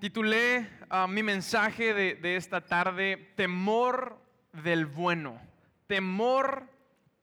[0.00, 4.16] Titulé ah, mi mensaje de, esta tarde, temor
[4.52, 5.40] del bueno.
[5.88, 6.68] Temor,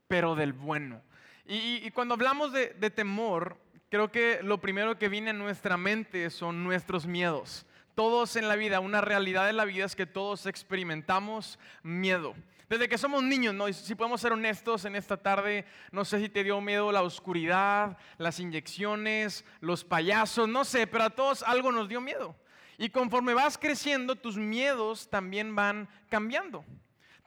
[0.09, 1.01] pero del bueno.
[1.45, 3.57] Y, cuando hablamos de, de temor,
[3.89, 7.65] creo que lo primero que viene a nuestra mente son nuestros miedos.
[7.93, 12.35] Todos en la vida, una realidad de la vida es que todos experimentamos miedo.
[12.67, 13.71] Desde que somos niños, ¿no?
[13.71, 17.97] si podemos ser honestos en esta tarde, no sé si te dio miedo la oscuridad,
[18.17, 22.35] las inyecciones, los payasos, no sé, pero a todos algo nos dio miedo.
[22.77, 26.65] Y conforme vas creciendo, tus miedos también van cambiando.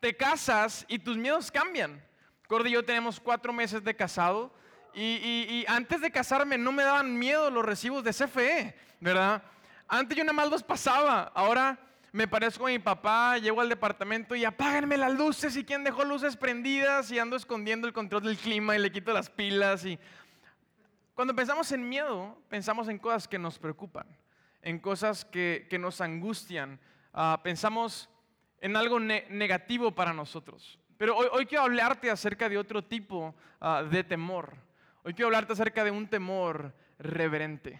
[0.00, 2.02] Te casas y tus miedos cambian.
[2.46, 4.52] Cordy y yo tenemos cuatro meses de casado
[4.94, 9.42] y, antes de casarme no me daban miedo los recibos de CFE, ¿verdad?
[9.86, 11.78] Antes yo nada más los pasaba, ahora
[12.10, 16.04] me parezco a mi papá, llego al departamento y apáganme las luces y quién dejó
[16.04, 19.98] luces prendidas y ando escondiendo el control del clima y le quito las pilas y...
[21.14, 24.06] Cuando pensamos en miedo, pensamos en cosas que nos preocupan
[24.62, 26.80] en cosas que, nos angustian,
[27.12, 28.08] ah, pensamos
[28.60, 30.78] en algo negativo para nosotros.
[30.96, 34.56] Pero hoy, quiero hablarte acerca de otro tipo ah, de temor.
[35.04, 37.78] Hoy quiero hablarte acerca de un temor reverente.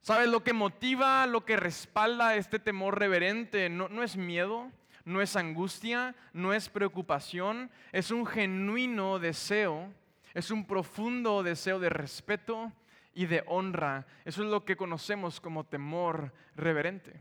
[0.00, 3.68] ¿Sabes lo que motiva, lo que respalda este temor reverente?
[3.68, 4.70] No es miedo,
[5.08, 9.90] no es angustia, no es preocupación, es un genuino deseo,
[10.34, 12.70] es un profundo deseo de respeto,
[13.14, 14.06] y de honra.
[14.24, 17.20] Eso es lo que conocemos como temor reverente.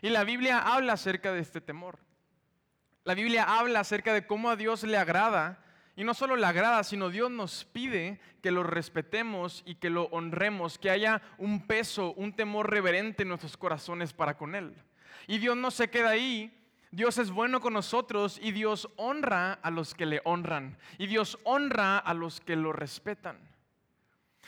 [0.00, 1.98] Y la Biblia habla acerca de este temor.
[3.04, 5.64] La Biblia habla acerca de cómo a Dios le agrada,
[5.94, 10.04] y no solo le agrada, sino Dios nos pide que lo respetemos y que lo
[10.04, 14.74] honremos, que haya un peso, un temor reverente en nuestros corazones para con Él.
[15.26, 16.52] Y Dios no se queda ahí,
[16.90, 21.38] Dios es bueno con nosotros y Dios honra a los que le honran, y Dios
[21.44, 23.51] honra a los que lo respetan.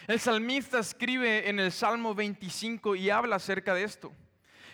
[0.07, 4.13] El salmista escribe en el Salmo 25 y habla acerca de esto.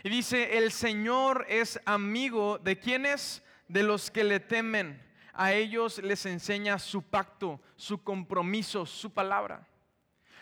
[0.03, 5.01] Y dice, el Señor es amigo de quienes, de los que le temen.
[5.33, 9.67] A ellos les enseña su pacto, su compromiso, su palabra.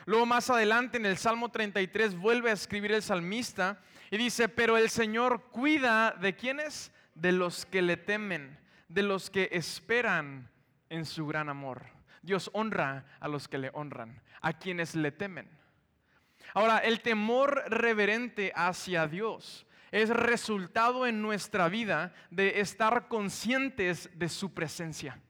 [0.07, 3.81] Luego más adelante en el Salmo 33 vuelve a escribir el salmista
[4.11, 9.29] y dice, pero el Señor cuida de quienes, de los que le temen, de los
[9.29, 10.51] que esperan
[10.89, 11.85] en su gran amor.
[12.23, 15.49] Dios honra a los que le honran, a quienes le temen.
[16.55, 24.29] Ahora, el temor reverente hacia Dios es resultado en nuestra vida de estar conscientes de
[24.29, 25.21] su presencia.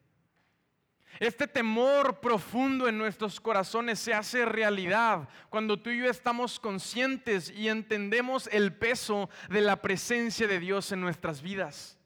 [1.21, 7.51] Este temor profundo en nuestros corazones se hace realidad cuando tú y yo estamos conscientes
[7.51, 11.98] y entendemos el peso de la presencia de Dios en nuestras vidas.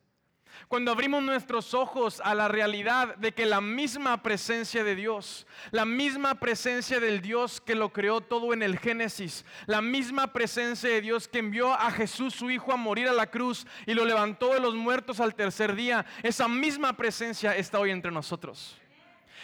[0.68, 5.84] Cuando abrimos nuestros ojos a la realidad de que la misma presencia de Dios, la
[5.84, 11.00] misma presencia del Dios que lo creó todo en el Génesis, la misma presencia de
[11.00, 14.54] Dios que envió a Jesús su Hijo a morir a la cruz y lo levantó
[14.54, 18.81] de los muertos al tercer día, esa misma presencia está hoy entre nosotros.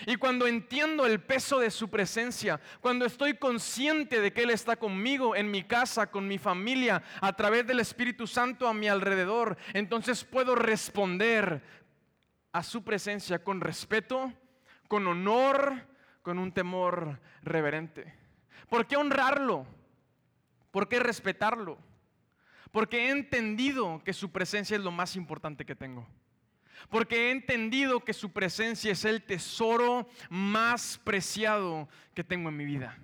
[0.06, 4.76] Y cuando entiendo el peso de su presencia, cuando estoy consciente de que Él está
[4.76, 9.56] conmigo, en mi casa, con mi familia, a través del Espíritu Santo a mi alrededor,
[9.72, 11.62] entonces puedo responder
[12.52, 14.32] a su presencia con respeto,
[14.88, 15.86] con honor,
[16.22, 18.14] con un temor reverente.
[18.68, 19.66] ¿Por qué honrarlo?
[20.70, 21.78] ¿Por qué respetarlo?
[22.70, 26.06] Porque he entendido que su presencia es lo más importante que tengo
[26.88, 32.64] porque he entendido que su presencia es el tesoro más preciado que tengo en mi
[32.64, 32.98] vida.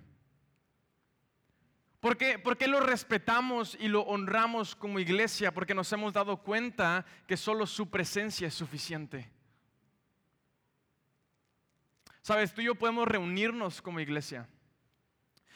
[2.05, 5.55] ¿Por qué, lo respetamos y lo honramos como iglesia?
[5.55, 9.31] Porque nos hemos dado cuenta que solo su presencia es suficiente.
[12.21, 14.47] Sabes, tú y yo podemos reunirnos como iglesia.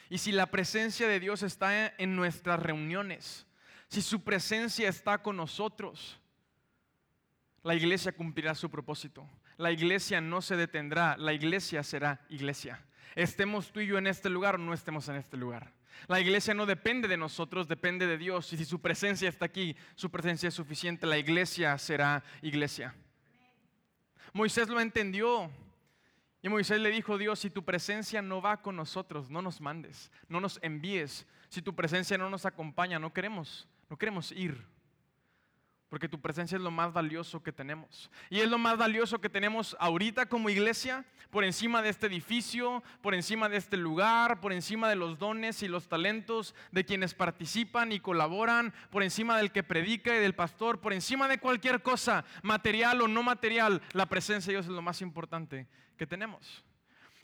[0.09, 3.45] Y si la presencia de Dios está en nuestras reuniones,
[3.87, 6.18] si su presencia está con nosotros,
[7.63, 9.27] la iglesia cumplirá su propósito.
[9.57, 12.83] La iglesia no se detendrá, la iglesia será iglesia.
[13.15, 15.73] Estemos tú y yo en este lugar o no estemos en este lugar.
[16.07, 18.53] La iglesia no depende de nosotros, depende de Dios.
[18.53, 22.95] Y si su presencia está aquí, su presencia es suficiente, la iglesia será iglesia.
[24.31, 25.51] Moisés lo entendió.
[26.41, 30.09] Y Moisés le dijo, Dios, si tu presencia no va con nosotros, no nos mandes,
[30.29, 31.27] no nos envíes.
[31.49, 34.65] Si tu presencia no nos acompaña, no queremos, no queremos ir
[35.89, 38.11] porque tu presencia es lo más valioso que tenemos.
[38.29, 42.83] Y es lo más valioso que tenemos ahorita como iglesia, por encima de este edificio,
[43.01, 47.13] por encima de este lugar, por encima de los dones y los talentos de quienes
[47.13, 51.81] participan y colaboran, por encima del que predica y del pastor, por encima de cualquier
[51.81, 56.63] cosa, material o no material, la presencia de Dios es lo más importante que tenemos.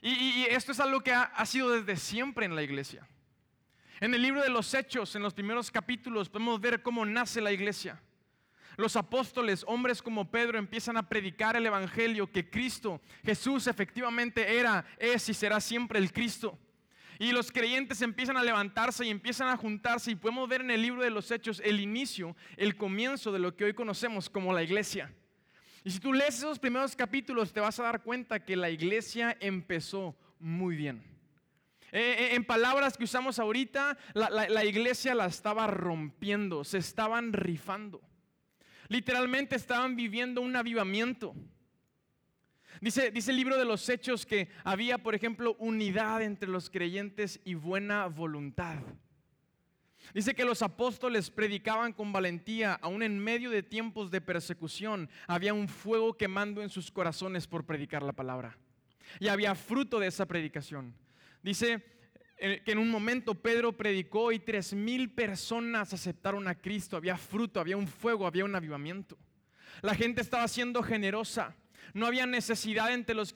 [0.02, 3.08] Y, esto es algo que ha sido desde siempre en la iglesia.
[4.00, 7.52] En el libro de los Hechos, en los primeros capítulos, podemos ver cómo nace la
[7.52, 8.00] iglesia.
[8.78, 14.86] Los apóstoles, hombres como Pedro, empiezan a predicar el Evangelio que Cristo, Jesús efectivamente era,
[14.98, 16.60] es y será siempre el Cristo.
[17.18, 20.82] Y los creyentes empiezan a levantarse y empiezan a juntarse y podemos ver en el
[20.82, 24.64] libro de los Hechos el inicio, el comienzo de lo que hoy conocemos como la
[24.64, 25.14] iglesia.
[25.86, 29.38] Y si tú lees esos primeros capítulos te vas a dar cuenta que la iglesia
[29.40, 31.04] empezó muy bien.
[31.92, 38.02] Eh, eh, en palabras que usamos ahorita, la iglesia la estaba rompiendo, se estaban rifando.
[38.88, 41.36] Literalmente estaban viviendo un avivamiento.
[42.82, 47.40] Dice, dice el libro de los Hechos que había, por ejemplo, unidad entre los creyentes
[47.46, 48.78] y buena voluntad.
[50.14, 55.10] Dice que los apóstoles predicaban con valentía, aún en medio de tiempos de persecución.
[55.28, 58.58] Había un fuego quemando en sus corazones por predicar la palabra.
[59.20, 60.94] Y había fruto de esa predicación.
[61.42, 61.84] Dice
[62.38, 66.98] que en un momento Pedro predicó y tres mil personas aceptaron a Cristo.
[66.98, 69.18] Había fruto, había un fuego, había un avivamiento.
[69.82, 71.56] La gente estaba siendo generosa.
[71.94, 73.34] No había necesidad entre los,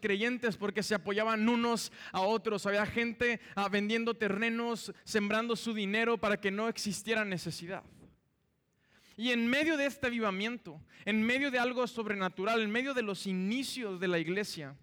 [0.00, 2.66] creyentes porque se apoyaban unos a otros.
[2.66, 7.84] Había gente ah, vendiendo terrenos, sembrando su dinero para que no existiera necesidad.
[9.16, 13.26] Y en medio de este avivamiento, en medio de algo sobrenatural, en medio de los
[13.26, 14.76] inicios de la iglesia,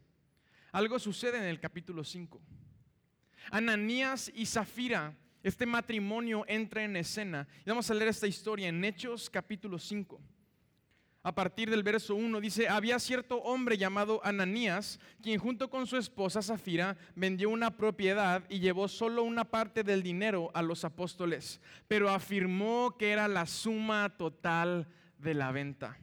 [0.71, 2.41] algo sucede en el capítulo 5.
[3.51, 5.13] Ananías y Zafira,
[5.43, 7.47] este matrimonio entra en escena.
[7.65, 10.19] Y vamos a leer esta historia en Hechos capítulo 5.
[11.21, 15.97] A partir del verso 1 dice, había cierto hombre llamado Ananías, quien junto con su
[15.97, 21.61] esposa Zafira vendió una propiedad y llevó solo una parte del dinero a los apóstoles,
[21.87, 24.87] pero afirmó que era la suma total
[25.17, 25.97] de la venta.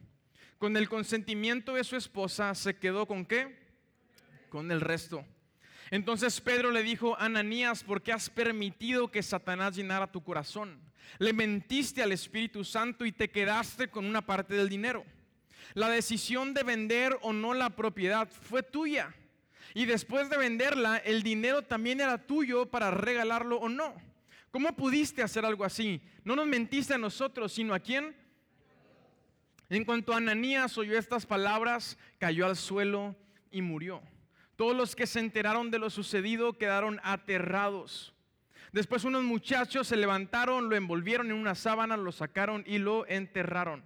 [0.57, 3.57] Con el consentimiento de su esposa se quedó con qué?
[4.49, 5.25] Con el resto.
[5.91, 10.79] Entonces Pedro le dijo, Ananías, ¿por qué has permitido que Satanás llenara tu corazón?
[11.19, 15.05] Le mentiste al Espíritu Santo y te quedaste con una parte del dinero.
[15.73, 19.13] La decisión de vender o no la propiedad fue tuya.
[19.73, 23.95] Y después de venderla, el dinero también era tuyo para regalarlo o no.
[24.51, 25.99] ¿Cómo pudiste hacer algo así?
[26.23, 28.15] No nos mentiste a nosotros, sino a quién?
[29.69, 33.15] En cuanto a Ananías oyó estas palabras, cayó al suelo
[33.49, 34.03] y murió.
[34.63, 38.13] Todos los que se enteraron de lo sucedido quedaron aterrados.
[38.71, 43.83] Después unos muchachos se levantaron, lo envolvieron en una sábana, lo sacaron y lo enterraron.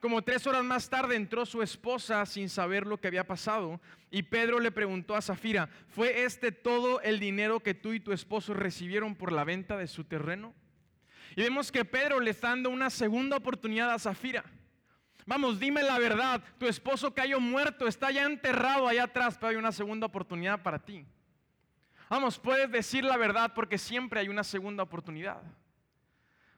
[0.00, 3.80] Como tres horas más tarde entró su esposa sin saber lo que había pasado
[4.10, 8.12] y Pedro le preguntó a Zafira, ¿fue este todo el dinero que tú y tu
[8.12, 10.52] esposo recibieron por la venta de su terreno?
[11.34, 14.44] Y vemos que Pedro le está dando una segunda oportunidad a Zafira.
[15.26, 19.56] Vamos, dime la verdad, tu esposo cayó muerto, está ya enterrado allá atrás, pero hay
[19.56, 21.06] una segunda oportunidad para ti.
[22.10, 25.40] Vamos, puedes decir la verdad porque siempre hay una segunda oportunidad.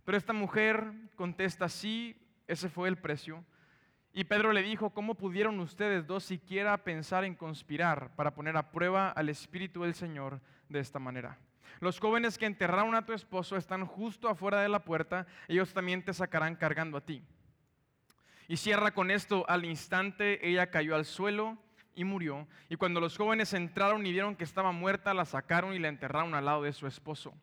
[0.04, 2.16] Pero esta mujer contesta, sí,
[2.48, 3.44] ese fue el precio.
[4.12, 8.70] Y Pedro le dijo, ¿cómo pudieron ustedes dos siquiera pensar en conspirar para poner a
[8.72, 11.38] prueba al Espíritu del Señor de esta manera?
[11.80, 16.02] Los jóvenes que enterraron a tu esposo están justo afuera de la puerta, ellos también
[16.04, 17.22] te sacarán cargando a ti.
[18.48, 21.58] Y cierra con esto, al instante ella cayó al suelo
[21.94, 22.46] y murió.
[22.68, 26.34] Y cuando los jóvenes entraron y vieron que estaba muerta, la sacaron y la enterraron
[26.34, 27.34] al lado de su esposo.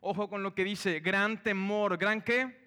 [0.00, 2.58] Ojo con lo que dice, gran temor, gran qué?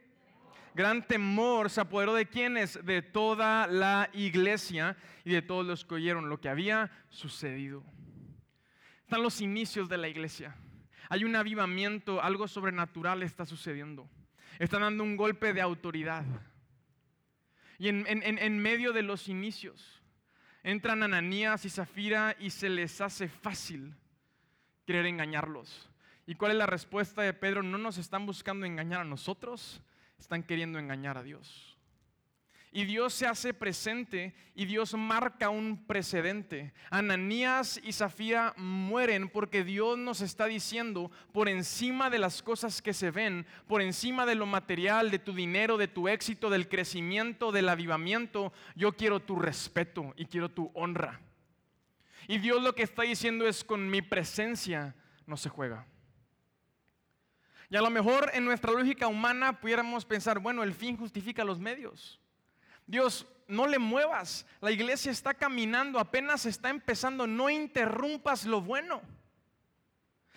[0.75, 5.95] Gran temor se apoderó de quienes, de toda la iglesia y de todos los que
[5.95, 7.83] oyeron lo que había sucedido.
[9.03, 10.55] Están los inicios de la iglesia.
[11.09, 14.09] Hay un avivamiento, algo sobrenatural está sucediendo.
[14.57, 16.25] Están dando un golpe de autoridad.
[17.79, 20.01] Y en, medio de los inicios
[20.63, 23.95] entran Ananías y Zafira y se les hace fácil
[24.85, 25.89] querer engañarlos.
[26.25, 27.63] ¿Y cuál es la respuesta de Pedro?
[27.63, 29.81] No nos están buscando engañar a nosotros,
[30.17, 31.72] están queriendo engañar a Dios.
[32.75, 36.73] Y Dios se hace presente y Dios marca un precedente.
[36.89, 42.95] Ananías y Zafira mueren porque Dios nos está diciendo, por encima de las cosas que
[42.95, 47.51] se ven, por encima de lo material, de tu dinero, de tu éxito, del crecimiento,
[47.51, 51.21] del avivamiento, yo quiero tu respeto y quiero tu honra.
[52.27, 54.95] Y Dios lo que está diciendo es, con mi presencia
[55.27, 55.85] no se juega.
[57.69, 61.59] Y a lo mejor en nuestra lógica humana pudiéramos pensar, bueno, el fin justifica los
[61.59, 62.19] medios.
[62.85, 64.45] Dios, no le muevas.
[64.61, 67.27] La iglesia está caminando, apenas está empezando.
[67.27, 69.01] No interrumpas lo bueno.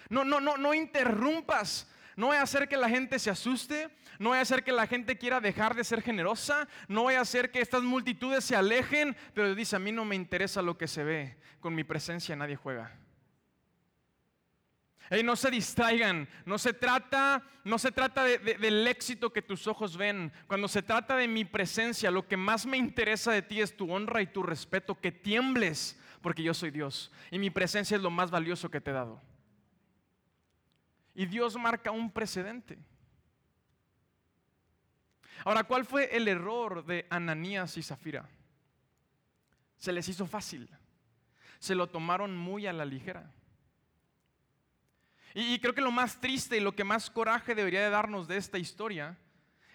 [0.08, 1.90] No, no, no, no interrumpas.
[2.16, 3.88] No voy a hacer que la gente se asuste.
[4.18, 6.68] No voy a hacer que la gente quiera dejar de ser generosa.
[6.88, 9.16] No voy a hacer que estas multitudes se alejen.
[9.34, 11.36] Pero dice, a mí no me interesa lo que se ve.
[11.60, 13.05] Con mi presencia nadie juega.
[15.24, 20.32] No se distraigan, no se trata, no se trata del éxito que tus ojos ven.
[20.46, 23.92] Cuando se trata de mi presencia, lo que más me interesa de ti es tu
[23.92, 28.10] honra y tu respeto, que tiembles, porque yo soy Dios y mi presencia es lo
[28.10, 29.22] más valioso que te he dado.
[31.14, 32.78] Y Dios marca un precedente.
[35.44, 38.28] Ahora, ¿cuál fue el error de Ananías y Zafira?
[39.78, 40.68] Se les hizo fácil.
[41.58, 43.32] Se lo tomaron muy a la ligera.
[45.38, 48.38] Y, creo que lo más triste y lo que más coraje debería de darnos de
[48.38, 49.18] esta historia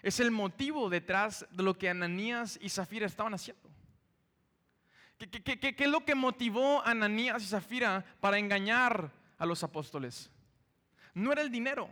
[0.02, 3.70] es el motivo detrás de lo que Ananías y Zafira estaban haciendo.
[5.18, 10.32] ¿Qué, es lo que motivó a Ananías y Zafira para engañar a los apóstoles?
[11.14, 11.88] No era el dinero.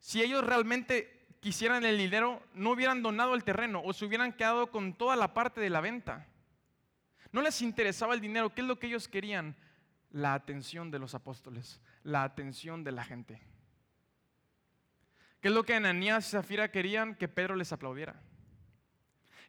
[0.00, 4.72] Si ellos realmente quisieran el dinero, no hubieran donado el terreno o se hubieran quedado
[4.72, 6.26] con toda la parte de la venta.
[7.30, 8.52] No les interesaba el dinero.
[8.52, 9.54] ¿Qué es lo que ellos querían?
[10.10, 13.40] La atención de los apóstoles la atención de la gente.
[15.40, 17.14] ¿Qué es lo que Ananías y Zafira querían?
[17.14, 18.20] Que Pedro les aplaudiera.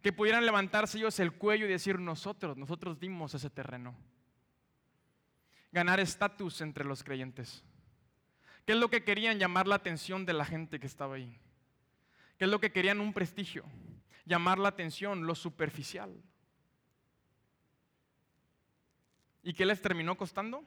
[0.01, 3.96] Que pudieran levantarse ellos el cuello y decir, nosotros, nosotros dimos ese terreno.
[5.72, 7.63] Ganar estatus entre los creyentes.
[8.65, 9.39] ¿Qué es lo que querían?
[9.39, 11.39] Llamar la atención de la gente que estaba ahí.
[12.38, 13.00] ¿Qué es lo que querían?
[13.00, 13.65] Un prestigio.
[14.25, 16.15] Llamar la atención, lo superficial.
[19.41, 20.63] ¿Y qué les terminó costando?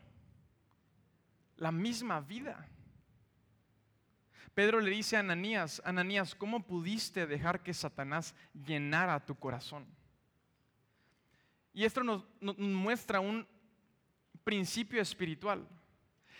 [1.62, 2.68] La misma vida.
[4.52, 9.86] Pedro le dice a Ananías, Ananías, ¿cómo pudiste dejar que Satanás llenara tu corazón?
[11.72, 12.24] Y esto nos,
[12.58, 13.46] muestra un
[14.42, 15.64] principio espiritual.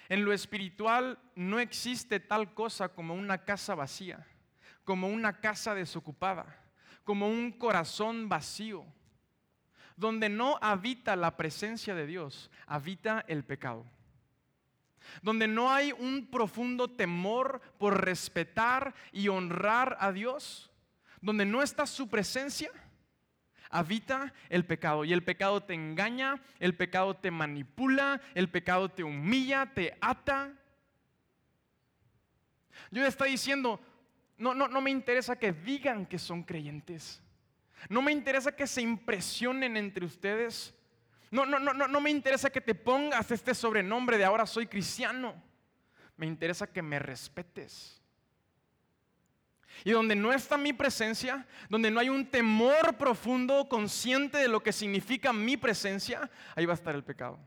[0.09, 4.27] En lo espiritual no existe tal cosa como una casa vacía,
[4.83, 6.61] como una casa desocupada,
[7.05, 8.85] como un corazón vacío.
[9.97, 13.87] Donde no habita la presencia de Dios, habita el pecado
[15.23, 20.71] donde no hay un profundo temor por respetar y honrar a Dios,
[21.21, 22.71] donde no está su presencia,
[23.73, 25.05] habita el pecado.
[25.05, 30.53] Y el pecado te engaña, el pecado te manipula, el pecado te humilla, te ata.
[32.91, 33.81] Yo está diciendo,
[34.37, 37.23] no, no, no me interesa que digan que son creyentes.
[37.89, 40.75] No me interesa que se impresionen entre ustedes.
[41.33, 45.43] No, no, no, no me interesa que te pongas este sobrenombre de ahora soy cristiano.
[46.19, 48.03] Me interesa que me respetes.
[49.83, 54.63] Y donde no está mi presencia, donde no hay un temor profundo, consciente de lo
[54.63, 57.39] que significa mi presencia, ahí va a estar el pecado.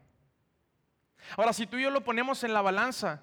[1.38, 3.22] Ahora, si tú y yo lo ponemos en la balanza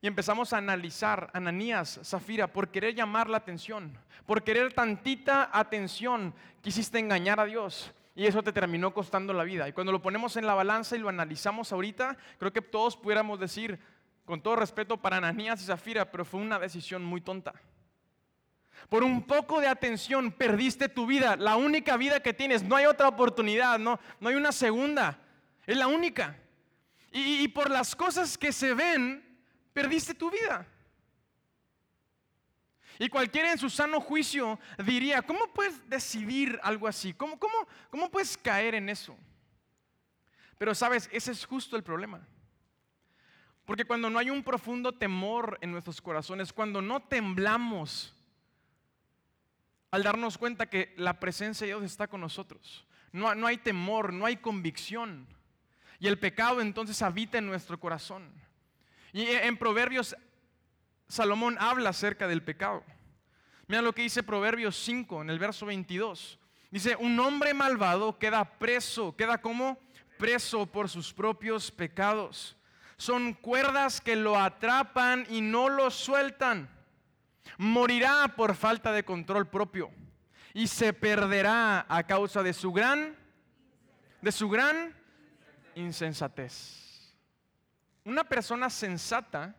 [0.00, 6.34] y empezamos a analizar, Ananías, Zafira, por querer llamar la atención, por querer tantita atención,
[6.62, 9.68] quisiste engañar a Dios, y eso te terminó costando la vida.
[9.68, 13.40] Y cuando lo ponemos en la balanza y lo analizamos ahorita, creo que todos pudiéramos
[13.40, 13.78] decir,
[14.24, 17.52] con todo respeto para Ananías y Zafira, pero fue una decisión muy tonta.
[18.88, 22.62] Por un poco de atención perdiste tu vida, la única vida que tienes.
[22.62, 25.18] No hay otra oportunidad, no, no hay una segunda.
[25.66, 26.38] Es la única.
[27.16, 29.24] y por las cosas que se ven,
[29.72, 30.66] perdiste tu vida.
[32.98, 37.12] Y cualquiera en su sano juicio diría, ¿cómo puedes decidir algo así?
[37.12, 37.54] ¿Cómo, cómo,
[37.90, 39.16] cómo puedes caer en eso?
[40.58, 42.26] Pero sabes, ese es justo el problema.
[43.64, 48.14] Porque cuando no hay un profundo temor en nuestros corazones, cuando no temblamos
[49.90, 54.12] al darnos cuenta que la presencia de Dios está con nosotros, no, no hay temor,
[54.12, 55.26] no hay convicción.
[55.98, 58.30] Y el pecado entonces habita en nuestro corazón.
[59.12, 60.16] Y en Proverbios
[61.08, 62.84] Salomón habla acerca del pecado.
[63.66, 66.38] Mira lo que dice Proverbios 5 en el verso 22.
[66.70, 69.78] Dice, un hombre malvado queda preso, queda como
[70.18, 72.56] preso por sus propios pecados.
[72.96, 76.68] Son cuerdas que lo atrapan y no lo sueltan.
[77.58, 79.90] Morirá por falta de control propio
[80.52, 83.16] y se perderá a causa de su gran
[84.20, 84.94] de su gran
[85.74, 87.14] insensatez.
[88.04, 89.54] Una persona sensata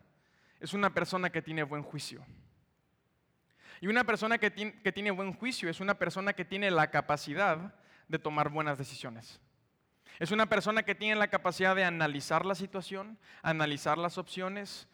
[0.60, 2.24] es una persona que tiene buen juicio.
[3.80, 7.74] Y una persona que tiene, buen juicio es una persona que tiene la capacidad
[8.08, 9.40] de tomar buenas decisiones.
[10.18, 14.88] Es una persona que tiene la capacidad de analizar la situación, analizar las opciones,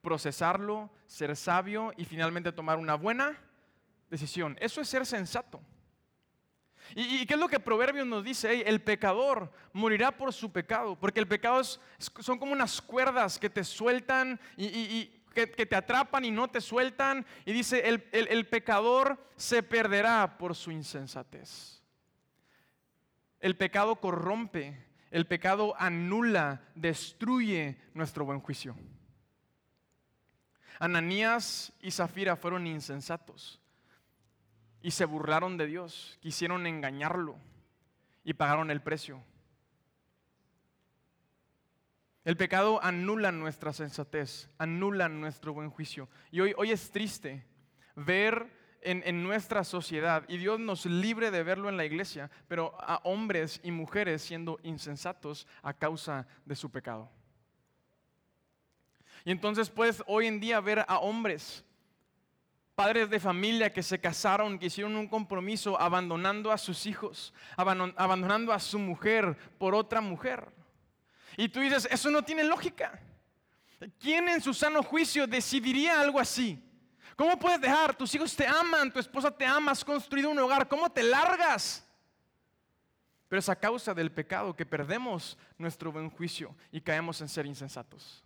[0.00, 3.38] procesarlo, ser sabio y finalmente tomar una buena
[4.08, 4.56] decisión.
[4.60, 5.60] Eso es ser sensato.
[6.94, 8.62] ¿Y, qué es lo que Proverbios nos dice?
[8.62, 13.64] el pecador morirá por su pecado, porque el pecado son como unas cuerdas que te
[13.64, 17.24] sueltan y, que, te atrapan y no te sueltan.
[17.44, 21.82] Y dice, el, el pecador se perderá por su insensatez.
[23.40, 28.76] El pecado corrompe, el pecado anula, destruye nuestro buen juicio.
[30.78, 33.61] Ananías y Zafira fueron insensatos
[34.82, 37.36] y se burlaron de Dios, quisieron engañarlo
[38.24, 39.22] y pagaron el precio.
[42.24, 46.08] El pecado anula nuestra sensatez, anula nuestro buen juicio.
[46.30, 47.44] Y hoy, hoy es triste
[47.96, 48.46] ver
[48.80, 53.00] en, en, nuestra sociedad, y Dios nos libre de verlo en la iglesia, pero a
[53.04, 57.10] hombres y mujeres siendo insensatos a causa de su pecado.
[59.24, 61.64] Y entonces puedes hoy en día ver a hombres,
[62.74, 68.52] padres de familia que se casaron, que hicieron un compromiso abandonando a sus hijos, abandonando
[68.52, 70.50] a su mujer por otra mujer.
[71.36, 73.00] Y tú dices, eso no tiene lógica.
[73.98, 76.62] ¿Quién en su sano juicio decidiría algo así?
[77.16, 77.94] ¿Cómo puedes dejar?
[77.94, 80.68] Tus hijos te aman, tu esposa te ama, has construido un hogar.
[80.68, 81.86] ¿Cómo te largas?
[83.28, 87.46] Pero es a causa del pecado que perdemos nuestro buen juicio y caemos en ser
[87.46, 88.24] insensatos.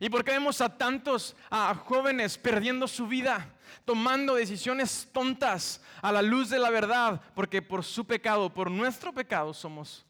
[0.00, 1.36] ¿Y por qué vemos a tantos
[1.84, 7.20] jóvenes perdiendo su vida, tomando decisiones tontas a la luz de la verdad?
[7.34, 10.04] Porque por su pecado, por nuestro pecado, somos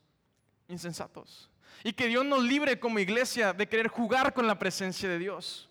[0.68, 1.50] insensatos.
[1.82, 5.68] Y que Dios nos libre como iglesia de querer jugar con la presencia de Dios.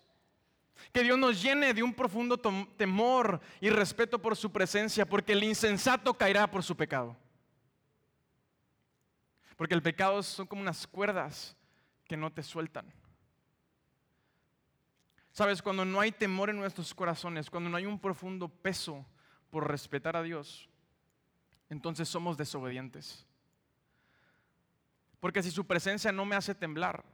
[0.92, 5.42] Que Dios nos llene de un profundo temor y respeto por su presencia, porque el
[5.42, 7.16] insensato caerá por su pecado.
[9.56, 11.56] Porque el pecado son como unas cuerdas
[12.06, 12.92] que no te sueltan.
[15.34, 19.04] Sabes, cuando no hay temor en nuestros corazones, cuando no hay un profundo peso
[19.50, 20.68] por respetar a Dios,
[21.68, 23.26] entonces somos desobedientes.
[25.18, 27.04] Porque si su presencia no me hace temblar,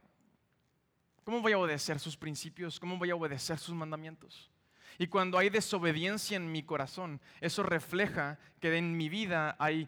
[1.23, 2.79] ¿cómo voy a obedecer sus principios?
[2.79, 4.51] ¿Cómo voy a obedecer sus mandamientos?
[4.99, 9.87] Y cuando hay desobediencia en mi corazón, eso refleja que en mi vida hay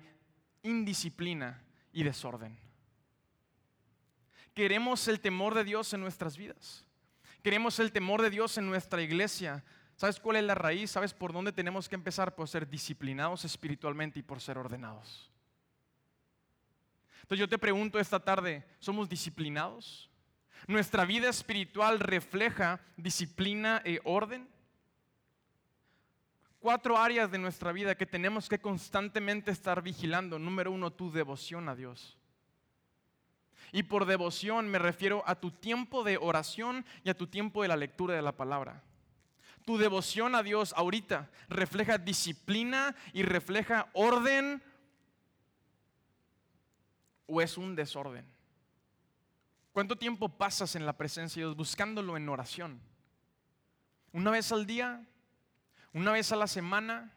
[0.64, 2.58] indisciplina y desorden.
[4.56, 6.88] Queremos el temor de Dios en nuestras vidas.
[7.44, 9.66] Queremos el temor de Dios en nuestra iglesia.
[9.98, 10.92] ¿Sabes cuál es la raíz?
[10.92, 12.36] ¿Sabes por dónde tenemos que empezar?
[12.36, 15.30] Por ser disciplinados espiritualmente y por ser ordenados.
[17.22, 20.10] Entonces yo te pregunto esta tarde, ¿somos disciplinados?
[20.68, 24.48] ¿Nuestra vida espiritual refleja disciplina e orden?
[26.60, 30.40] Cuatro áreas de nuestra vida que tenemos que constantemente estar vigilando.
[30.40, 32.18] Número uno, tu devoción a Dios.
[33.74, 37.68] Y por devoción me refiero a tu tiempo de oración y a tu tiempo de
[37.68, 38.84] la lectura de la palabra.
[39.66, 44.62] Tu devoción a Dios ahorita refleja disciplina y refleja orden
[47.26, 48.28] o es un desorden.
[49.72, 52.80] ¿Cuánto tiempo pasas en la presencia de Dios buscándolo en oración?
[54.12, 55.04] ¿Una vez al día?
[55.94, 57.12] ¿Una vez a la semana?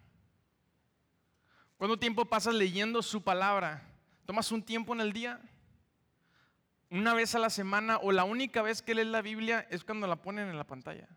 [1.76, 3.82] ¿Cuánto tiempo pasas leyendo su palabra?
[4.24, 5.38] ¿Tomas un tiempo en el día?
[6.90, 10.06] Una vez a la semana o la única vez que lees la Biblia es cuando
[10.06, 11.08] la ponen en la pantalla.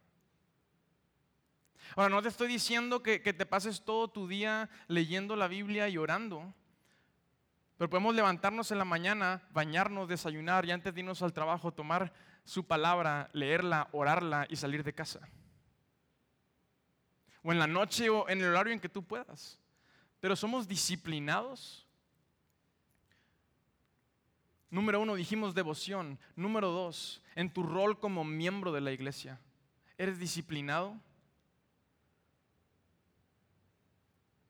[1.95, 5.97] Ahora, no te estoy diciendo que, te pases todo tu día leyendo la Biblia y
[5.97, 6.53] orando,
[7.77, 12.13] pero podemos levantarnos en la mañana, bañarnos, desayunar y antes de irnos al trabajo tomar
[12.43, 15.27] su palabra, leerla, orarla y salir de casa.
[17.43, 19.59] O en la noche o en el horario en que tú puedas.
[20.19, 21.88] Pero somos disciplinados
[24.69, 26.19] Número uno, dijimos devoción.
[26.35, 29.39] Número dos, en tu rol como miembro de la iglesia.
[29.97, 30.99] ¿Eres disciplinado?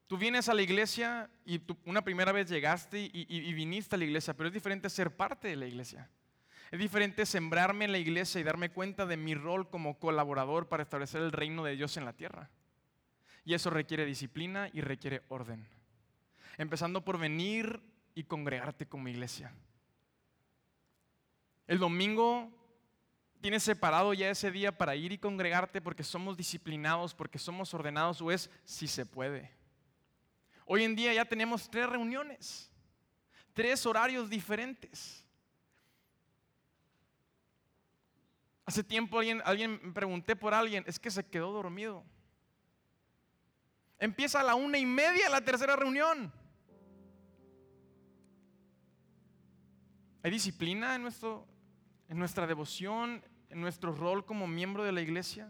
[0.07, 4.05] Tú vienes a la iglesia y una primera vez llegaste y, y, viniste a la
[4.05, 6.09] iglesia, pero es diferente ser parte de la iglesia.
[6.71, 10.83] Es diferente sembrarme en la iglesia y darme cuenta de mi rol como colaborador para
[10.83, 12.49] establecer el reino de Dios en la tierra.
[13.45, 15.67] Y eso requiere disciplina y requiere orden.
[16.57, 17.79] Empezando por venir
[18.15, 19.53] y congregarte como iglesia.
[21.69, 22.51] El domingo
[23.41, 28.19] tienes separado ya ese día para ir y congregarte porque somos disciplinados, porque somos ordenados,
[28.23, 29.51] o es si se puede.
[30.65, 32.71] Hoy en día ya tenemos tres reuniones,
[33.53, 35.23] tres horarios diferentes.
[38.65, 42.03] Hace tiempo alguien, alguien me pregunté por alguien, es que se quedó dormido.
[43.99, 46.33] Empieza a la una y media la tercera reunión.
[50.23, 51.47] ¿Hay disciplina en nuestro,
[52.09, 55.49] en nuestra devoción, en nuestro rol como miembro de la iglesia.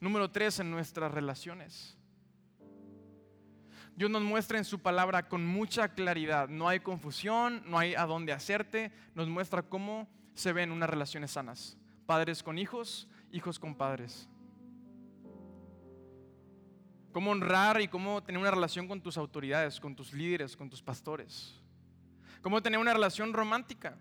[0.00, 1.96] Número tres, en nuestras relaciones.
[3.94, 6.48] Dios nos muestra en su palabra con mucha claridad.
[6.48, 8.92] No hay confusión, no hay a dónde hacerte.
[9.14, 11.78] Nos muestra cómo se ven unas relaciones sanas.
[12.04, 14.28] Padres con hijos, hijos con padres.
[17.12, 20.82] Cómo honrar y cómo tener una relación con tus autoridades, con tus líderes, con tus
[20.82, 21.54] pastores.
[22.42, 23.96] Cómo tener una relación romántica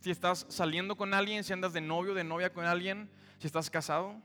[0.00, 3.70] si estás saliendo con alguien, si andas de novio, de novia con alguien, si estás
[3.70, 4.20] casado,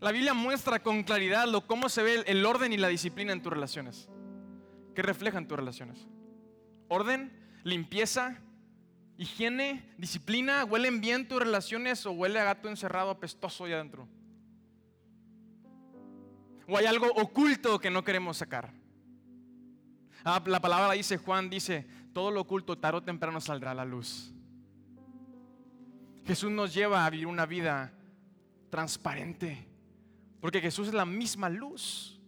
[0.00, 3.42] La Biblia muestra con claridad lo, cómo se ve el orden y la disciplina en
[3.42, 4.08] tus relaciones.
[4.94, 6.06] ¿Qué reflejan tus relaciones?
[6.88, 7.30] Orden,
[7.64, 8.38] limpieza,
[9.18, 10.64] higiene, disciplina.
[10.64, 14.08] ¿Huelen bien tus relaciones o huele a gato encerrado apestoso allá adentro?
[16.66, 18.72] ¿O hay algo oculto que no queremos sacar?
[20.24, 23.84] Ah, la palabra dice, Juan dice, todo lo oculto tarde o temprano saldrá a la
[23.84, 24.32] luz.
[26.24, 27.92] Jesús nos lleva a vivir una vida
[28.70, 29.66] transparente,
[30.40, 32.20] porque Jesús es la misma luz.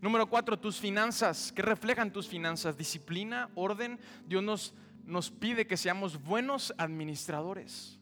[0.00, 1.52] Número cuatro, tus finanzas.
[1.52, 2.76] ¿Qué reflejan tus finanzas?
[2.76, 4.00] Disciplina, orden.
[4.26, 8.00] Dios nos, nos pide que seamos buenos administradores.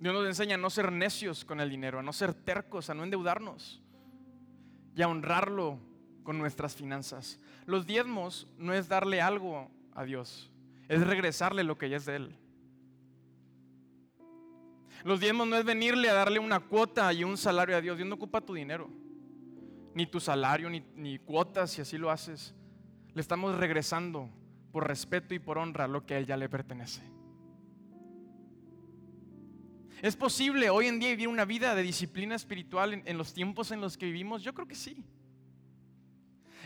[0.00, 2.94] Dios nos enseña a no ser necios con el dinero, a no ser tercos, a
[2.94, 3.80] no endeudarnos
[4.96, 5.78] y a honrarlo
[6.24, 7.38] con nuestras finanzas.
[7.66, 10.50] Los diezmos no es darle algo a Dios,
[10.88, 12.36] es regresarle lo que ya es de Él.
[15.04, 17.96] Los diezmos no es venirle a darle una cuota y un salario a Dios.
[17.96, 18.88] Dios no ocupa tu dinero,
[19.94, 22.54] ni tu salario, ni, ni cuotas, si así lo haces.
[23.14, 24.30] Le estamos regresando
[24.72, 27.02] por respeto y por honra lo que a Él ya le pertenece.
[30.00, 33.80] ¿Es posible hoy en día vivir una vida de disciplina espiritual en, los tiempos en
[33.80, 34.42] los que vivimos?
[34.42, 35.04] Yo creo que sí.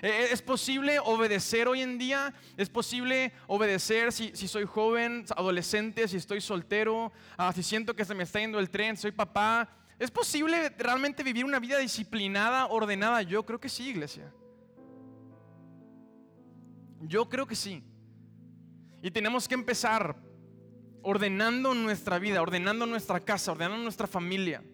[0.03, 2.35] ¿E, e, ¿Es posible obedecer hoy en día?
[2.57, 8.13] ¿Es posible obedecer si, soy joven, adolescente, si estoy soltero, ah, si siento que se
[8.13, 9.71] me está yendo el tren, soy papá?
[10.01, 13.23] ¿Es posible realmente vivir una vida disciplinada, ordenada?
[13.23, 14.33] Yo creo que sí, iglesia.
[17.03, 17.85] Yo creo que sí.
[19.03, 20.17] Y tenemos que empezar
[21.03, 24.65] ordenando nuestra vida, ordenando nuestra casa, ordenando nuestra familia.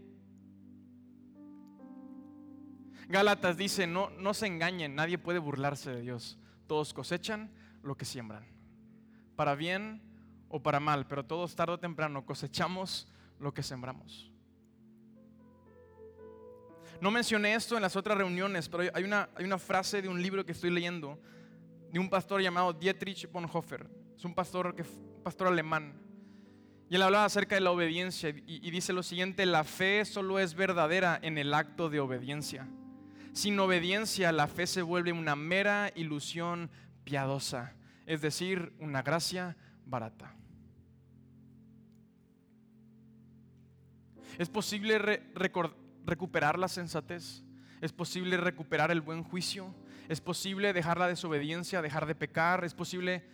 [3.08, 6.38] Gálatas dice, no, no se engañen, nadie puede burlarse de Dios.
[6.66, 7.50] Todos cosechan
[7.82, 8.44] lo que siembran,
[9.34, 10.02] para bien
[10.48, 14.30] o para mal, pero todos tarde o temprano cosechamos lo que sembramos.
[17.00, 20.20] No mencioné esto en las otras reuniones, pero hay una, hay una frase de un
[20.20, 21.18] libro que estoy leyendo
[21.92, 23.88] de un pastor llamado Dietrich Bonhoeffer.
[24.16, 24.84] Es un pastor, que,
[25.22, 25.94] pastor alemán.
[26.90, 30.54] Y él hablaba acerca de la obediencia y, dice lo siguiente, la fe solo es
[30.54, 32.66] verdadera en el acto de obediencia.
[33.38, 36.72] Sin obediencia la fe se vuelve una mera ilusión
[37.04, 37.72] piadosa,
[38.04, 40.34] es decir, una gracia barata.
[44.38, 44.98] ¿Es posible
[46.04, 47.44] recuperar la sensatez?
[47.80, 49.72] ¿Es posible recuperar el buen juicio?
[50.08, 52.64] ¿Es posible dejar la desobediencia, dejar de pecar?
[52.64, 53.24] ¿Es posible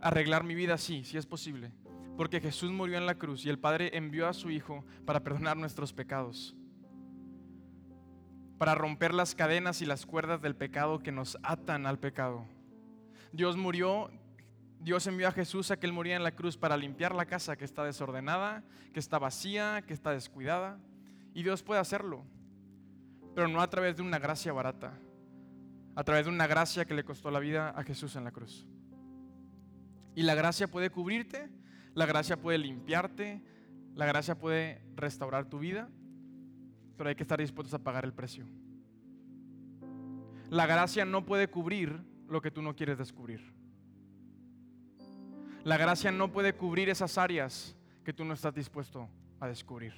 [0.00, 0.76] arreglar mi vida?
[0.76, 1.70] Sí, sí es posible.
[2.16, 5.56] Porque Jesús murió en la cruz y el Padre envió a su Hijo para perdonar
[5.56, 6.56] nuestros pecados.
[8.62, 12.46] Para romper las cadenas y las cuerdas del pecado que nos atan al pecado.
[13.32, 14.08] Dios murió,
[14.78, 17.56] Dios envió a Jesús a que Él moría en la cruz para limpiar la casa
[17.56, 18.62] que está desordenada,
[18.94, 20.78] que está vacía, que está descuidada.
[21.34, 22.22] Y Dios puede hacerlo,
[23.34, 24.92] pero no a través de una gracia barata,
[25.96, 28.68] a través de una gracia que le costó la vida a Jesús en la cruz.
[30.14, 31.50] Y la gracia puede cubrirte
[31.94, 33.42] la gracia puede limpiarte,
[33.96, 35.90] la gracia puede restaurar tu vida,
[36.96, 38.46] pero hay que estar dispuestos a pagar el precio.
[40.50, 43.40] La gracia no puede cubrir lo que tú no quieres descubrir.
[45.64, 49.08] La gracia no puede cubrir esas áreas que tú no estás dispuesto
[49.40, 49.94] a descubrir.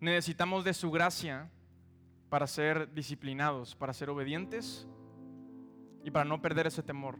[0.00, 1.50] Necesitamos de su gracia
[2.28, 4.86] para ser disciplinados, para ser obedientes
[6.04, 7.18] y para no perder ese temor.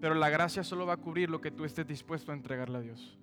[0.00, 2.80] Pero la gracia solo va a cubrir lo que tú estés dispuesto a entregarle a
[2.80, 3.19] Dios.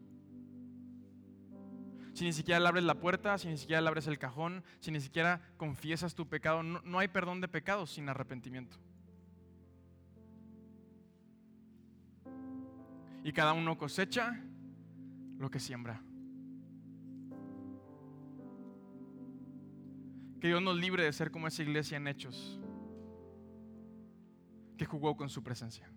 [2.17, 4.89] Si ni siquiera le abres la puerta, si ni siquiera le abres el cajón, si
[4.89, 8.75] ni siquiera confiesas tu pecado, no, hay perdón de pecados sin arrepentimiento.
[13.23, 14.43] Y cada uno cosecha
[15.37, 16.01] lo que siembra.
[20.41, 22.59] Que Dios nos libre de ser como esa iglesia en hechos,
[24.75, 25.87] que jugó con su presencia.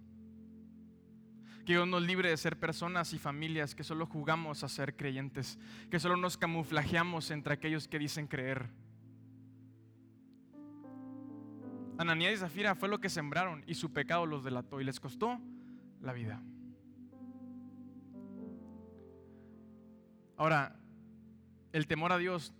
[1.64, 5.59] Que Dios nos libre de ser personas y familias que solo jugamos a ser creyentes,
[5.90, 8.68] que solo nos camuflajeamos entre aquellos que dicen creer.
[11.99, 15.38] Ananías y Zafira fue lo que sembraron y su pecado los delató y les costó
[16.01, 16.42] la vida.
[20.38, 20.75] Ahora,
[21.73, 22.55] el temor a Dios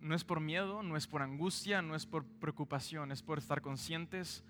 [0.00, 3.60] no es por miedo, no es por angustia, no es por preocupación, es por estar
[3.60, 4.42] conscientes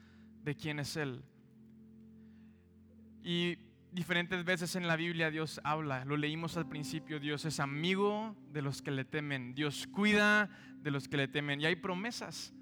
[0.43, 1.23] de quién es Él,
[3.23, 3.59] y
[3.93, 8.63] diferentes veces en la Biblia Dios habla, lo leímos al principio, Dios es amigo de
[8.63, 10.49] los que le temen, Dios cuida
[10.83, 11.61] de los que le temen.
[11.61, 12.53] Y hay promesas,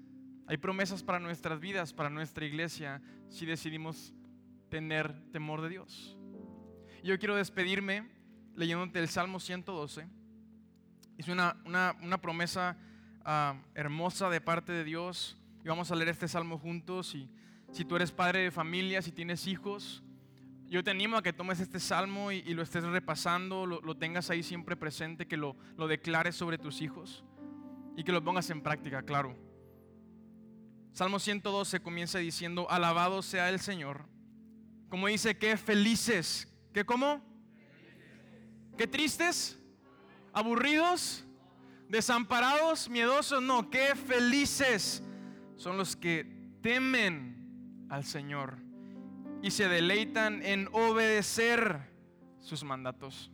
[0.47, 4.13] hay promesas para nuestras vidas, para nuestra iglesia, si decidimos
[4.69, 6.17] tener temor de Dios.
[7.03, 8.09] Yo quiero despedirme
[8.55, 10.07] leyéndote el Salmo 112.
[11.17, 12.77] Es una, una, promesa
[13.23, 15.37] ah, hermosa de parte de Dios.
[15.63, 17.15] Y vamos a leer este salmo juntos.
[17.15, 17.29] Y
[17.71, 20.03] si tú eres padre de familia, si tienes hijos,
[20.69, 24.43] yo te animo a que tomes este salmo y, lo estés repasando, lo, tengas ahí
[24.43, 27.23] siempre presente, que lo, lo declares sobre tus hijos
[27.97, 29.35] y que lo pongas en práctica, claro.
[30.93, 34.05] Salmo 112 comienza diciendo, alabado sea el Señor.
[34.89, 37.23] Como dice, qué felices, ¿qué cómo?
[38.77, 39.59] ¿Qué tristes?
[40.33, 41.25] ¿Aburridos?
[41.87, 42.89] ¿Desamparados?
[42.89, 43.41] ¿Miedosos?
[43.41, 45.03] No, qué felices
[45.57, 46.25] son los que
[46.61, 48.68] temen al Señor
[49.41, 51.89] y se deleitan en obedecer
[52.39, 53.31] sus mandatos.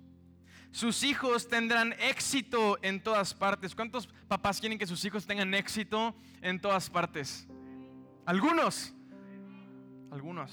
[0.71, 3.73] Sus hijos tendrán éxito en todas partes.
[3.73, 7.47] ¿Cuántos papás quieren que sus hijos tengan éxito en todas partes?
[8.25, 8.93] Algunos.
[10.11, 10.51] Algunos.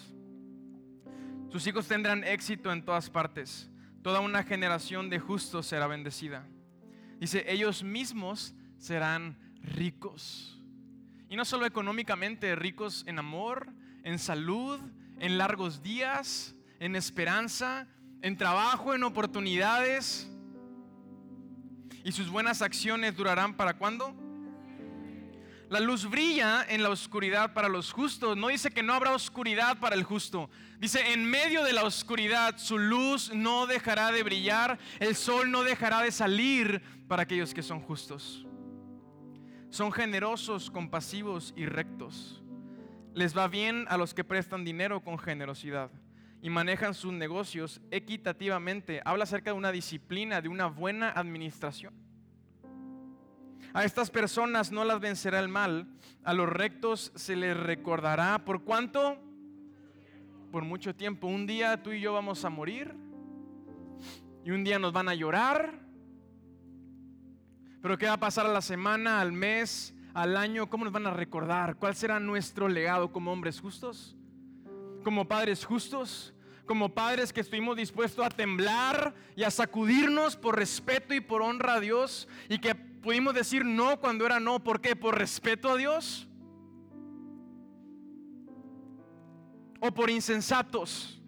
[1.50, 3.68] Sus hijos tendrán éxito en todas partes.
[4.02, 6.46] Toda una generación de justos será bendecida.
[7.18, 10.60] Dice, ellos mismos serán ricos.
[11.28, 14.80] Y no solo económicamente, ricos en amor, en salud,
[15.22, 17.86] en largos días, en esperanza,
[18.22, 20.28] en trabajo, en oportunidades.
[22.04, 24.16] Y sus buenas acciones durarán para cuándo?
[25.70, 28.36] La luz brilla en la oscuridad para los justos.
[28.36, 30.50] No dice que no habrá oscuridad para el justo.
[30.80, 35.62] Dice, en medio de la oscuridad su luz no dejará de brillar, el sol no
[35.62, 38.44] dejará de salir para aquellos que son justos.
[39.70, 42.41] Son generosos, compasivos y rectos.
[43.14, 45.90] Les va bien a los que prestan dinero con generosidad
[46.40, 49.02] y manejan sus negocios equitativamente.
[49.04, 51.94] Habla acerca de una disciplina, de una buena administración.
[53.74, 55.86] A estas personas no las vencerá el mal,
[56.24, 58.44] a los rectos se les recordará.
[58.44, 59.18] ¿Por cuánto?
[60.50, 61.26] Por mucho tiempo.
[61.26, 62.94] Un día tú y yo vamos a morir
[64.44, 65.80] y un día nos van a llorar.
[67.80, 70.68] Pero ¿qué va a pasar a la semana, al mes, al año?
[70.68, 71.76] ¿Cómo nos van a recordar?
[71.76, 74.16] ¿Cuál será nuestro legado como hombres justos?
[75.04, 76.34] Como padres justos,
[76.66, 81.74] como padres que estuvimos dispuestos a temblar y a sacudirnos por respeto y por honra
[81.74, 84.62] a Dios y que pudimos decir no cuando era no.
[84.62, 84.94] ¿Por qué?
[84.94, 86.28] ¿Por respeto a Dios?
[89.80, 91.18] ¿O por insensatos?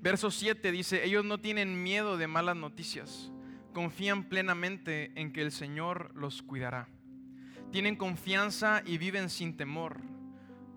[0.00, 3.30] Verso 7 dice, ellos no tienen miedo de malas noticias,
[3.72, 6.88] confían plenamente en que el Señor los cuidará.
[7.70, 10.00] Tienen confianza y viven sin temor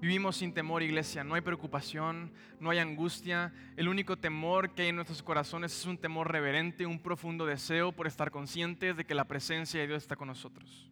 [0.06, 1.24] Vivimos sin temor, iglesia.
[1.24, 3.54] No hay preocupación, no hay angustia.
[3.76, 7.92] El único temor que hay en nuestros corazones es un temor reverente, un profundo deseo
[7.92, 10.92] por estar conscientes de que la presencia de Dios está con nosotros.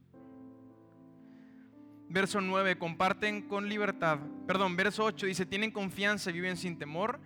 [2.09, 4.19] Verso 9, comparten con libertad.
[4.47, 7.19] Perdón, verso 8 dice, tienen confianza y viven sin temor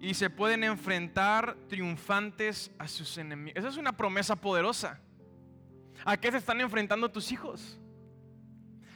[0.00, 3.58] y se pueden enfrentar triunfantes a sus enemigos.
[3.58, 5.00] Esa es una promesa poderosa.
[6.04, 7.78] ¿A qué se están enfrentando tus hijos?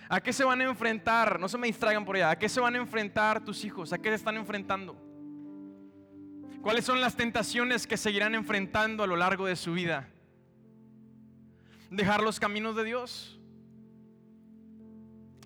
[0.09, 1.41] ¿A qué se van a enfrentar?
[1.41, 2.31] No se me distraigan por allá.
[2.31, 3.93] ¿A qué se van a enfrentar tus hijos?
[3.93, 4.97] ¿A qué se están enfrentando?
[6.61, 10.09] ¿Cuáles son las tentaciones que seguirán enfrentando a lo largo de su vida?
[11.91, 13.41] Dejar los caminos de Dios.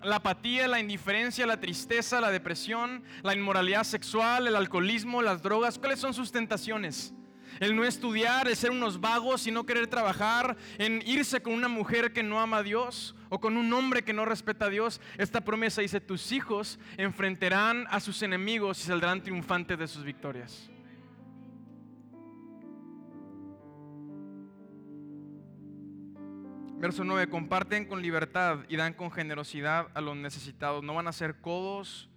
[0.03, 5.79] La apatía, la indiferencia, la tristeza, la depresión, la inmoralidad sexual, el alcoholismo, las drogas.
[5.79, 7.13] ¿Cuáles son sus tentaciones?
[7.59, 11.67] el no estudiar, el ser unos vagos y no querer trabajar, en irse con una
[11.67, 15.01] mujer que no ama a Dios o con un hombre que no respeta a Dios.
[15.17, 20.69] Esta promesa dice, tus hijos enfrentarán a sus enemigos y saldrán triunfantes de sus victorias.
[26.79, 30.83] Verso 9, comparten con libertad y dan con generosidad a los necesitados.
[30.83, 32.07] No van a ser codos,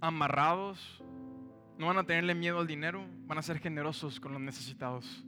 [0.00, 1.02] amarrados,
[1.78, 5.24] no van a tenerle miedo al dinero, van a ser generosos con los necesitados.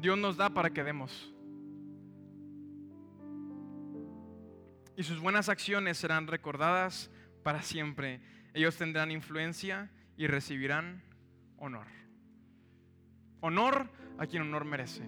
[0.00, 1.32] Dios nos da para que demos.
[4.96, 7.10] Y sus buenas acciones serán recordadas
[7.42, 8.20] para siempre.
[8.52, 11.02] Ellos tendrán influencia y recibirán
[11.56, 11.97] honor.
[13.40, 15.04] Honor a quien honor merece.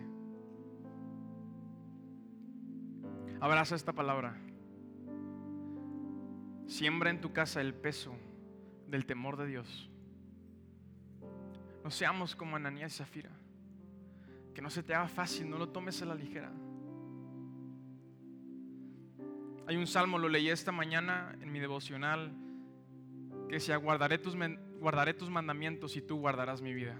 [3.40, 4.36] Abraza esta palabra.
[6.66, 8.14] Siembra en tu casa el peso
[8.86, 9.90] del temor de Dios.
[11.82, 13.30] No seamos como Ananías y Zafira.
[14.54, 16.52] Que no se te haga fácil, no lo tomes a la ligera.
[19.66, 22.32] Hay un salmo, lo leí esta mañana en mi devocional,
[23.48, 24.36] que decía, guardaré tus,
[24.80, 26.96] guardaré tus mandamientos y tú guardarás mi vida.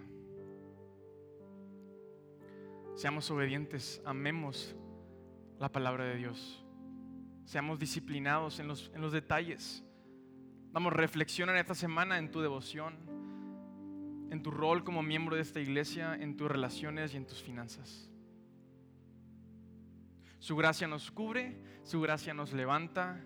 [3.01, 4.77] Seamos obedientes, amemos
[5.59, 6.63] la palabra de Dios.
[7.47, 9.83] Seamos disciplinados en los, en los detalles.
[10.71, 12.99] Vamos, reflexiona en esta semana en tu devoción,
[14.31, 18.11] en tu rol como miembro de esta iglesia, en tus relaciones y en tus finanzas.
[20.39, 23.19] Su gracia nos cubre, su gracia nos levanta,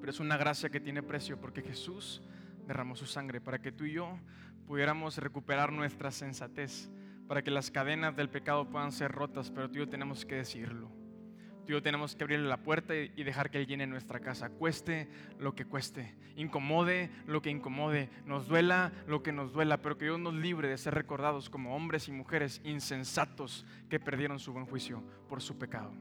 [0.00, 2.22] pero es una gracia que tiene precio porque Jesús
[2.66, 4.18] derramó su sangre para que tú y yo
[4.66, 6.90] pudiéramos recuperar nuestra sensatez,
[7.26, 10.36] para que las cadenas del pecado puedan ser rotas, pero tú y yo tenemos que
[10.36, 10.90] decirlo.
[11.66, 14.50] Tú y yo tenemos que abrirle la puerta y dejar que Él llene nuestra casa,
[14.50, 15.08] cueste
[15.38, 20.04] lo que cueste, incomode lo que incomode, nos duela lo que nos duela, pero que
[20.04, 24.66] Dios nos libre de ser recordados como hombres y mujeres insensatos que perdieron su buen
[24.66, 25.94] juicio por su pecado.